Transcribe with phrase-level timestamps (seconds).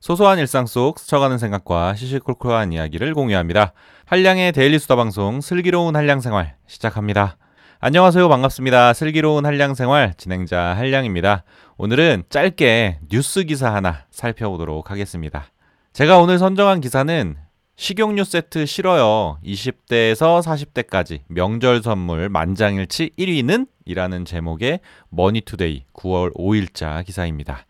[0.00, 3.74] 소소한 일상 속 스쳐가는 생각과 시시콜콜한 이야기를 공유합니다.
[4.06, 7.36] 한량의 daily 수다 방송 슬기로운 한량 생활 시작합니다.
[7.80, 8.26] 안녕하세요.
[8.26, 8.94] 반갑습니다.
[8.94, 11.44] 슬기로운 한량 생활 진행자 한량입니다.
[11.76, 15.44] 오늘은 짧게 뉴스 기사 하나 살펴보도록 하겠습니다.
[15.92, 17.36] 제가 오늘 선정한 기사는
[17.76, 19.38] 식용유 세트 싫어요.
[19.44, 23.66] 20대에서 40대까지 명절 선물 만장일치 1위는?
[23.84, 24.80] 이라는 제목의
[25.10, 27.66] 머니투데이 9월 5일자 기사입니다.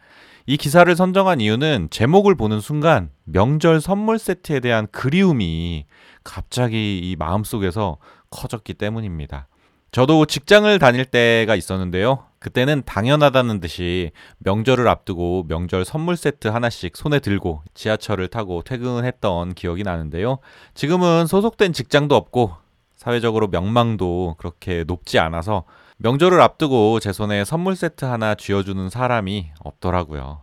[0.50, 5.86] 이 기사를 선정한 이유는 제목을 보는 순간 명절 선물 세트에 대한 그리움이
[6.24, 7.98] 갑자기 이 마음속에서
[8.30, 9.46] 커졌기 때문입니다.
[9.92, 12.24] 저도 직장을 다닐 때가 있었는데요.
[12.40, 19.84] 그때는 당연하다는 듯이 명절을 앞두고 명절 선물 세트 하나씩 손에 들고 지하철을 타고 퇴근했던 기억이
[19.84, 20.40] 나는데요.
[20.74, 22.56] 지금은 소속된 직장도 없고
[22.96, 25.64] 사회적으로 명망도 그렇게 높지 않아서
[26.02, 30.40] 명절을 앞두고 제 손에 선물 세트 하나 쥐어주는 사람이 없더라고요.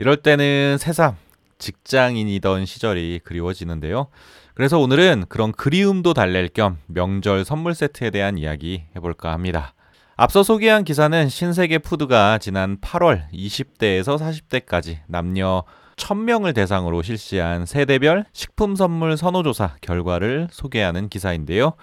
[0.00, 1.14] 이럴 때는 새삼
[1.58, 4.06] 직장인이던 시절이 그리워지는데요.
[4.54, 9.74] 그래서 오늘은 그런 그리움도 달랠 겸 명절 선물 세트에 대한 이야기 해볼까 합니다.
[10.16, 15.64] 앞서 소개한 기사는 신세계 푸드가 지난 8월 20대에서 40대까지 남녀
[15.96, 21.74] 1000명을 대상으로 실시한 세대별 식품 선물 선호조사 결과를 소개하는 기사인데요.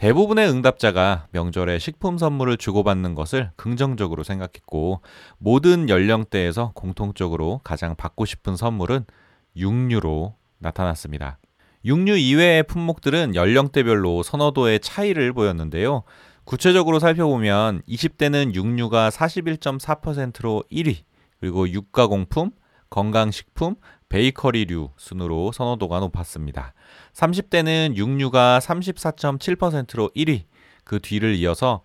[0.00, 5.02] 대부분의 응답자가 명절에 식품 선물을 주고받는 것을 긍정적으로 생각했고
[5.36, 9.04] 모든 연령대에서 공통적으로 가장 받고 싶은 선물은
[9.56, 11.38] 육류로 나타났습니다.
[11.84, 16.04] 육류 이외의 품목들은 연령대별로 선호도의 차이를 보였는데요.
[16.44, 20.96] 구체적으로 살펴보면 20대는 육류가 41.4%로 1위,
[21.40, 22.52] 그리고 육가공품,
[22.88, 23.74] 건강식품,
[24.10, 26.74] 베이커리류 순으로 선호도가 높았습니다.
[27.14, 30.44] 30대는 육류가 34.7%로 1위,
[30.84, 31.82] 그 뒤를 이어서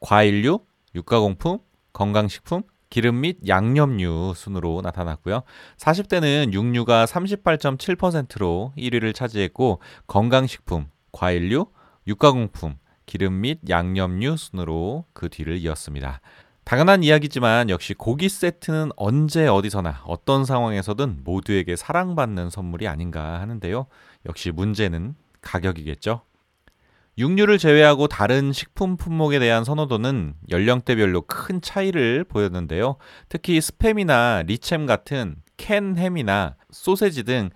[0.00, 0.60] 과일류,
[0.96, 1.58] 육가공품,
[1.92, 5.42] 건강식품, 기름 및 양념류 순으로 나타났고요.
[5.76, 11.66] 40대는 육류가 38.7%로 1위를 차지했고 건강식품, 과일류,
[12.06, 16.20] 육가공품, 기름 및 양념류 순으로 그 뒤를 이었습니다.
[16.68, 23.86] 당연한 이야기지만 역시 고기 세트는 언제 어디서나 어떤 상황에서든 모두에게 사랑받는 선물이 아닌가 하는데요.
[24.26, 26.20] 역시 문제는 가격이겠죠.
[27.16, 32.96] 육류를 제외하고 다른 식품 품목에 대한 선호도는 연령대별로 큰 차이를 보였는데요.
[33.30, 37.48] 특히 스팸이나 리챔 같은 캔 햄이나 소세지 등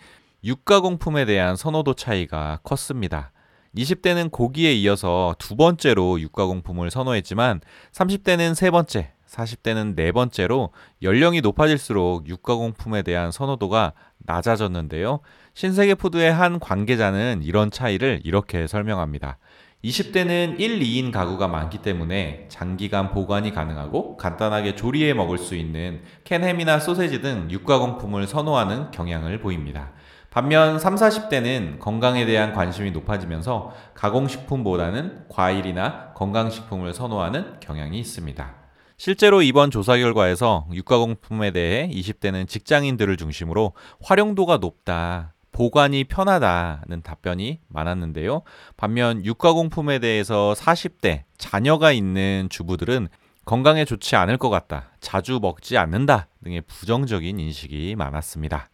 [0.43, 3.32] 육가공품에 대한 선호도 차이가 컸습니다.
[3.77, 7.61] 20대는 고기에 이어서 두 번째로 육가공품을 선호했지만
[7.93, 15.21] 30대는 세 번째, 40대는 네 번째로 연령이 높아질수록 육가공품에 대한 선호도가 낮아졌는데요.
[15.55, 19.39] 신세계 푸드의 한 관계자는 이런 차이를 이렇게 설명합니다.
[19.85, 26.79] 20대는 1, 2인 가구가 많기 때문에 장기간 보관이 가능하고 간단하게 조리해 먹을 수 있는 캔햄이나
[26.79, 29.93] 소세지 등 육가공품을 선호하는 경향을 보입니다.
[30.33, 38.55] 반면 3, 40대는 건강에 대한 관심이 높아지면서 가공식품보다는 과일이나 건강식품을 선호하는 경향이 있습니다.
[38.97, 48.41] 실제로 이번 조사 결과에서 육가공품에 대해 20대는 직장인들을 중심으로 활용도가 높다, 보관이 편하다는 답변이 많았는데요.
[48.79, 53.09] 반면 육가공품에 대해서 40대 자녀가 있는 주부들은
[53.45, 58.71] 건강에 좋지 않을 것 같다, 자주 먹지 않는다 등의 부정적인 인식이 많았습니다.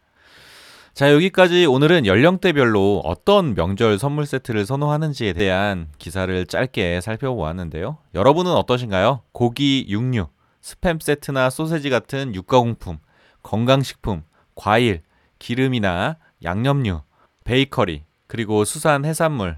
[0.99, 7.99] 자, 여기까지 오늘은 연령대별로 어떤 명절 선물 세트를 선호하는지에 대한 기사를 짧게 살펴보았는데요.
[8.15, 9.21] 여러분은 어떠신가요?
[9.31, 10.27] 고기, 육류,
[10.61, 12.97] 스팸 세트나 소세지 같은 육가공품,
[13.43, 14.23] 건강식품,
[14.55, 15.03] 과일,
[15.39, 16.99] 기름이나 양념류,
[17.45, 19.55] 베이커리, 그리고 수산 해산물.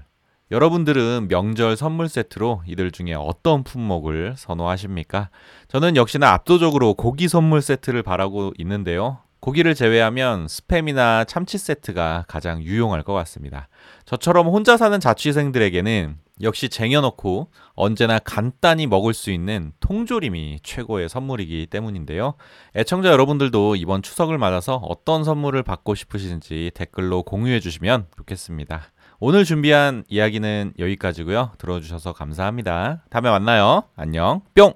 [0.52, 5.30] 여러분들은 명절 선물 세트로 이들 중에 어떤 품목을 선호하십니까?
[5.66, 9.18] 저는 역시나 압도적으로 고기 선물 세트를 바라고 있는데요.
[9.42, 13.68] 고기를 제외하면 스팸이나 참치 세트가 가장 유용할 것 같습니다.
[14.04, 22.34] 저처럼 혼자 사는 자취생들에게는 역시 쟁여놓고 언제나 간단히 먹을 수 있는 통조림이 최고의 선물이기 때문인데요.
[22.76, 28.92] 애청자 여러분들도 이번 추석을 맞아서 어떤 선물을 받고 싶으신지 댓글로 공유해 주시면 좋겠습니다.
[29.18, 31.52] 오늘 준비한 이야기는 여기까지고요.
[31.58, 33.02] 들어주셔서 감사합니다.
[33.10, 33.82] 다음에 만나요.
[33.96, 34.42] 안녕.
[34.54, 34.74] 뿅!